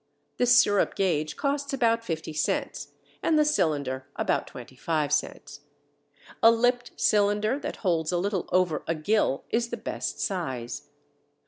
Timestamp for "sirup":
0.47-0.95